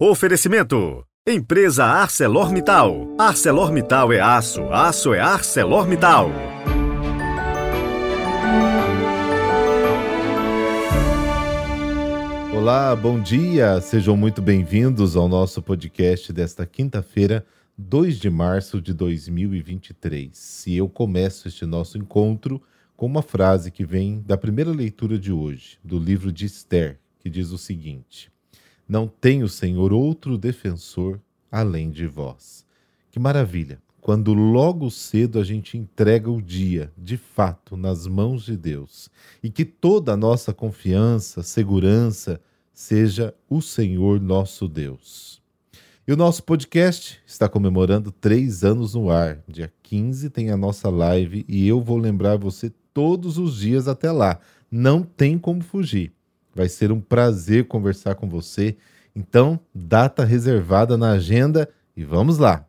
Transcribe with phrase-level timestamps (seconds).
[0.00, 3.16] Oferecimento: Empresa ArcelorMittal.
[3.18, 6.30] ArcelorMittal é aço, aço é ArcelorMittal.
[12.54, 13.80] Olá, bom dia.
[13.80, 17.44] Sejam muito bem-vindos ao nosso podcast desta quinta-feira,
[17.76, 20.64] 2 de março de 2023.
[20.68, 22.62] E eu começo este nosso encontro
[22.96, 27.28] com uma frase que vem da primeira leitura de hoje, do livro de Esther, que
[27.28, 28.30] diz o seguinte:
[28.88, 31.20] não tem o Senhor outro defensor
[31.50, 32.64] além de vós.
[33.10, 33.80] Que maravilha!
[34.00, 39.10] Quando logo cedo a gente entrega o dia, de fato, nas mãos de Deus,
[39.42, 42.40] e que toda a nossa confiança, segurança,
[42.72, 45.42] seja o Senhor nosso Deus.
[46.06, 49.42] E o nosso podcast está comemorando três anos no ar.
[49.46, 54.10] Dia 15 tem a nossa live e eu vou lembrar você todos os dias até
[54.10, 54.40] lá.
[54.70, 56.14] Não tem como fugir.
[56.58, 58.76] Vai ser um prazer conversar com você.
[59.14, 62.66] Então, data reservada na agenda e vamos lá.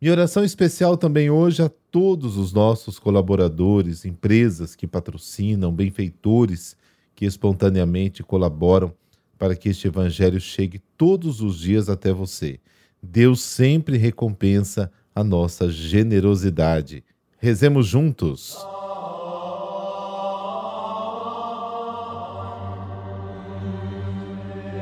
[0.00, 6.76] Minha oração especial também hoje a todos os nossos colaboradores, empresas que patrocinam, benfeitores
[7.12, 8.94] que espontaneamente colaboram
[9.36, 12.60] para que este evangelho chegue todos os dias até você.
[13.02, 17.02] Deus sempre recompensa a nossa generosidade.
[17.40, 18.56] Rezemos juntos.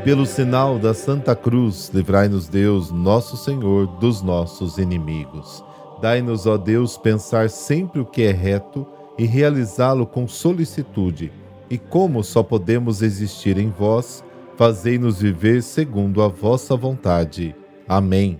[0.05, 5.63] Pelo sinal da Santa Cruz, livrai-nos Deus, nosso Senhor, dos nossos inimigos.
[6.01, 8.87] Dai-nos, ó Deus, pensar sempre o que é reto
[9.19, 11.33] e realizá-lo com solicitude.
[11.69, 14.25] E como só podemos existir em vós,
[14.57, 17.55] fazei-nos viver segundo a vossa vontade.
[17.87, 18.39] Amém.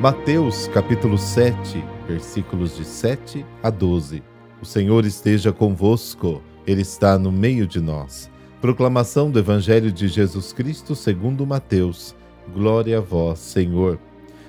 [0.00, 4.33] Mateus capítulo 7, versículos de 7 a 12.
[4.60, 8.30] O Senhor esteja convosco, Ele está no meio de nós.
[8.60, 12.14] Proclamação do Evangelho de Jesus Cristo segundo Mateus.
[12.52, 13.98] Glória a vós, Senhor.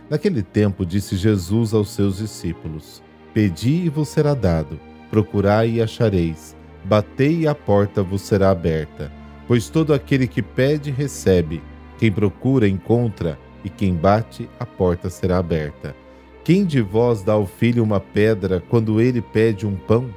[0.09, 3.01] Naquele tempo disse Jesus aos seus discípulos:
[3.33, 9.11] Pedi e vos será dado, procurai e achareis, batei e a porta vos será aberta.
[9.47, 11.61] Pois todo aquele que pede, recebe,
[11.97, 15.95] quem procura, encontra, e quem bate, a porta será aberta.
[16.45, 20.13] Quem de vós dá ao filho uma pedra quando ele pede um pão?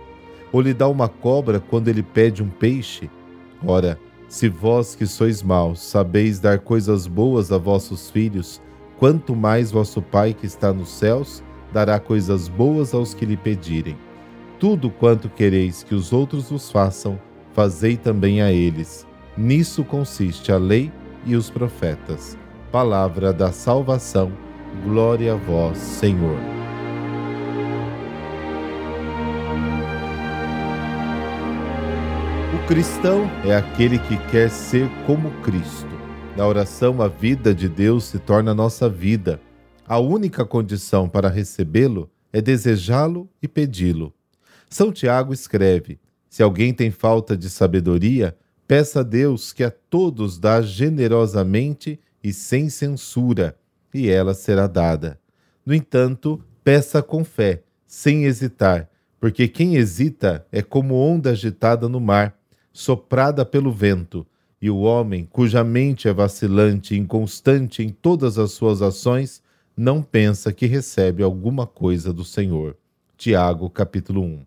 [0.52, 3.08] Ou lhe dá uma cobra quando ele pede um peixe?
[3.64, 8.60] Ora, se vós que sois maus sabeis dar coisas boas a vossos filhos,
[8.98, 13.96] quanto mais vosso Pai que está nos céus dará coisas boas aos que lhe pedirem.
[14.60, 17.18] Tudo quanto quereis que os outros vos façam,
[17.54, 19.06] fazei também a eles.
[19.34, 20.92] Nisso consiste a lei
[21.24, 22.36] e os profetas.
[22.70, 24.30] Palavra da salvação
[24.84, 26.38] Glória a vós, Senhor.
[32.54, 35.88] O cristão é aquele que quer ser como Cristo.
[36.36, 39.40] Na oração, a vida de Deus se torna nossa vida.
[39.86, 44.12] A única condição para recebê-lo é desejá-lo e pedi-lo.
[44.68, 48.36] São Tiago escreve: Se alguém tem falta de sabedoria,
[48.66, 53.56] peça a Deus que a todos dá generosamente e sem censura
[53.92, 55.18] e ela será dada.
[55.64, 58.88] No entanto, peça com fé, sem hesitar,
[59.20, 62.38] porque quem hesita é como onda agitada no mar,
[62.72, 64.26] soprada pelo vento,
[64.60, 69.42] e o homem cuja mente é vacilante e inconstante em todas as suas ações,
[69.76, 72.76] não pensa que recebe alguma coisa do Senhor.
[73.16, 74.46] Tiago, capítulo 1.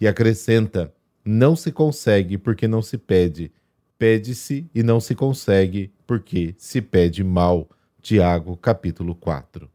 [0.00, 0.92] E acrescenta:
[1.24, 3.50] não se consegue porque não se pede,
[3.98, 7.68] pede-se e não se consegue porque se pede mal.
[8.06, 9.68] Tiago, capítulo 4.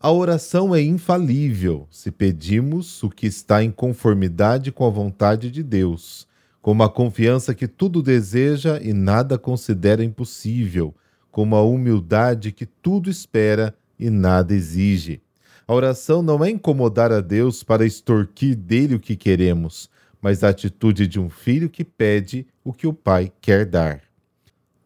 [0.00, 5.64] A oração é infalível se pedimos o que está em conformidade com a vontade de
[5.64, 6.28] Deus,
[6.62, 10.94] com uma confiança que tudo deseja e nada considera impossível,
[11.28, 15.20] com uma humildade que tudo espera e nada exige.
[15.66, 19.90] A oração não é incomodar a Deus para extorquir dele o que queremos,
[20.22, 24.02] mas a atitude de um filho que pede o que o pai quer dar.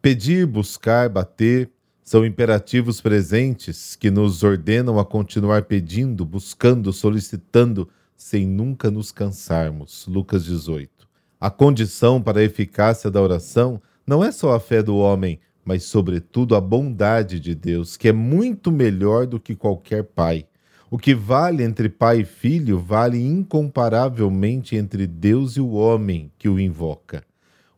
[0.01, 1.69] Pedir, buscar, bater,
[2.03, 7.87] são imperativos presentes que nos ordenam a continuar pedindo, buscando, solicitando,
[8.17, 10.05] sem nunca nos cansarmos.
[10.07, 11.07] Lucas 18.
[11.39, 15.83] A condição para a eficácia da oração não é só a fé do homem, mas,
[15.83, 20.45] sobretudo, a bondade de Deus, que é muito melhor do que qualquer pai.
[20.89, 26.49] O que vale entre pai e filho vale incomparavelmente entre Deus e o homem que
[26.49, 27.23] o invoca.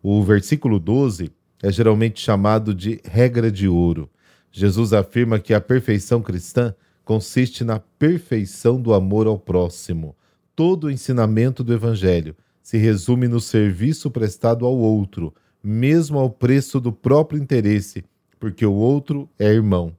[0.01, 1.31] O versículo 12
[1.63, 4.10] é geralmente chamado de regra de ouro.
[4.51, 6.75] Jesus afirma que a perfeição cristã
[7.06, 10.15] consiste na perfeição do amor ao próximo.
[10.56, 15.33] Todo o ensinamento do Evangelho se resume no serviço prestado ao outro,
[15.63, 18.04] mesmo ao preço do próprio interesse,
[18.39, 19.95] porque o outro é irmão.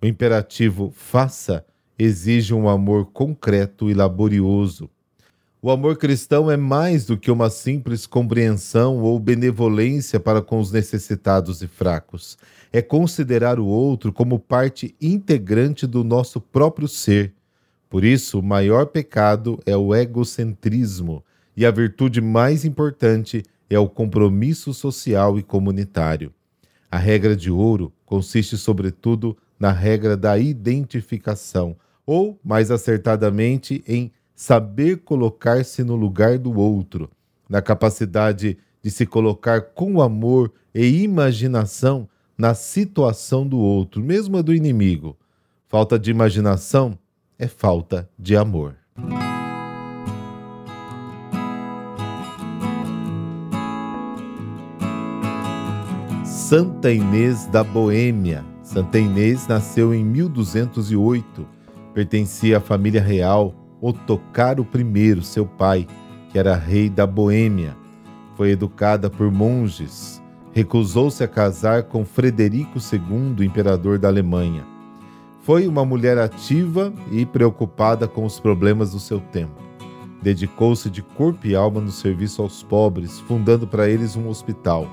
[0.00, 1.64] O imperativo faça
[1.98, 4.90] exige um amor concreto e laborioso.
[5.66, 10.70] O amor cristão é mais do que uma simples compreensão ou benevolência para com os
[10.70, 12.38] necessitados e fracos.
[12.72, 17.34] É considerar o outro como parte integrante do nosso próprio ser.
[17.90, 21.24] Por isso, o maior pecado é o egocentrismo,
[21.56, 26.32] e a virtude mais importante é o compromisso social e comunitário.
[26.88, 31.74] A regra de ouro consiste, sobretudo, na regra da identificação,
[32.06, 37.10] ou, mais acertadamente, em saber colocar-se no lugar do outro,
[37.48, 42.06] na capacidade de se colocar com amor e imaginação
[42.36, 45.16] na situação do outro, mesmo a do inimigo.
[45.66, 46.98] Falta de imaginação
[47.38, 48.76] é falta de amor.
[56.24, 58.44] Santa Inês da Boêmia.
[58.62, 61.48] Santa Inês nasceu em 1208.
[61.92, 65.86] Pertencia à família real Otocaro I, seu pai,
[66.30, 67.76] que era rei da Boêmia.
[68.34, 70.22] Foi educada por monges.
[70.52, 74.64] Recusou-se a casar com Frederico II, imperador da Alemanha.
[75.42, 79.62] Foi uma mulher ativa e preocupada com os problemas do seu tempo.
[80.22, 84.88] Dedicou-se de corpo e alma no serviço aos pobres, fundando para eles um hospital.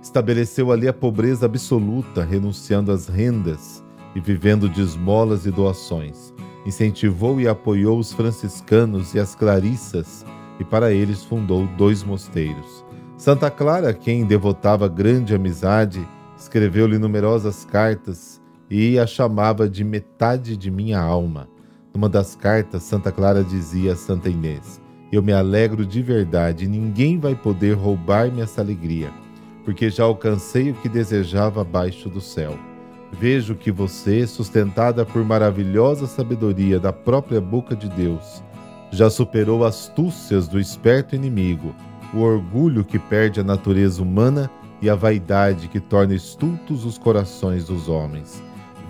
[0.00, 3.84] Estabeleceu ali a pobreza absoluta, renunciando às rendas
[4.14, 6.32] e vivendo de esmolas e doações
[6.68, 10.24] incentivou e apoiou os franciscanos e as clarissas,
[10.60, 12.84] e para eles fundou dois mosteiros.
[13.16, 16.06] Santa Clara, quem devotava grande amizade,
[16.36, 21.48] escreveu-lhe numerosas cartas e a chamava de metade de minha alma.
[21.94, 24.80] Numa das cartas, Santa Clara dizia a Santa Inês:
[25.10, 29.10] Eu me alegro de verdade, ninguém vai poder roubar-me essa alegria,
[29.64, 32.67] porque já alcancei o que desejava abaixo do céu.
[33.12, 38.42] Vejo que você, sustentada por maravilhosa sabedoria da própria boca de Deus,
[38.90, 41.74] já superou astúcias do esperto inimigo,
[42.14, 44.50] o orgulho que perde a natureza humana
[44.80, 48.42] e a vaidade que torna estultos os corações dos homens.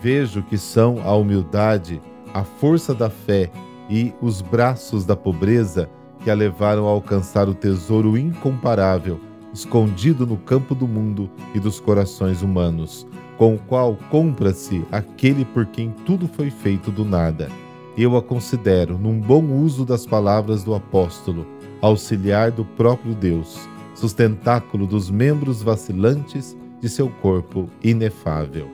[0.02, 2.00] Vejo que são a humildade,
[2.34, 3.50] a força da fé
[3.88, 5.88] e os braços da pobreza
[6.22, 9.20] que a levaram a alcançar o tesouro incomparável
[9.52, 13.06] escondido no campo do mundo e dos corações humanos
[13.38, 17.48] com o qual compra-se aquele por quem tudo foi feito do nada.
[17.96, 21.46] Eu a considero, num bom uso das palavras do apóstolo,
[21.80, 23.56] auxiliar do próprio Deus,
[23.94, 28.68] sustentáculo dos membros vacilantes de seu corpo inefável.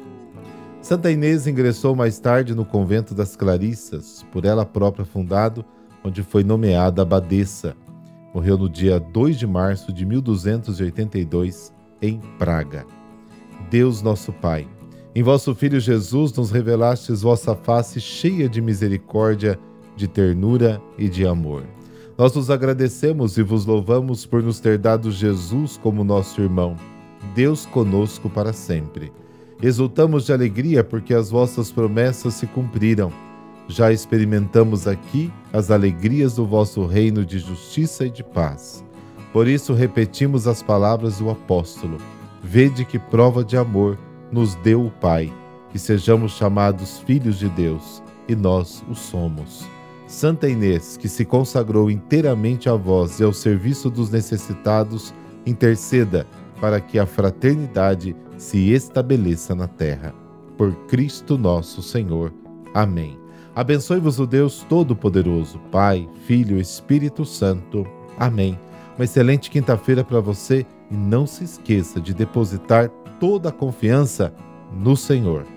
[0.81, 5.65] Santa Inês ingressou mais tarde no convento das Clarissas, por ela própria fundado,
[6.03, 7.75] onde foi nomeada abadesa.
[8.35, 11.73] Morreu no dia 2 de março de 1282,
[12.03, 12.85] em Praga.
[13.75, 14.69] Deus nosso Pai.
[15.17, 19.59] Em vosso Filho Jesus nos revelastes vossa face cheia de misericórdia,
[19.97, 21.65] de ternura e de amor.
[22.17, 26.77] Nós nos agradecemos e vos louvamos por nos ter dado Jesus como nosso irmão,
[27.35, 29.13] Deus conosco para sempre.
[29.61, 33.13] Exultamos de alegria porque as vossas promessas se cumpriram.
[33.67, 38.85] Já experimentamos aqui as alegrias do vosso reino de justiça e de paz.
[39.33, 41.99] Por isso repetimos as palavras do apóstolo
[42.47, 43.99] Vede que prova de amor
[44.31, 45.33] nos deu o Pai,
[45.71, 49.67] que sejamos chamados filhos de Deus, e nós o somos.
[50.07, 55.15] Santa Inês, que se consagrou inteiramente a vós e ao serviço dos necessitados,
[55.47, 56.27] interceda
[56.61, 60.15] para que a fraternidade se estabeleça na terra.
[60.59, 62.31] Por Cristo nosso Senhor.
[62.75, 63.19] Amém.
[63.57, 67.87] Abençoe-vos o Deus Todo-Poderoso, Pai, Filho e Espírito Santo.
[68.19, 68.59] Amém.
[68.97, 72.89] Uma excelente quinta-feira para você e não se esqueça de depositar
[73.19, 74.35] toda a confiança
[74.73, 75.54] no Senhor.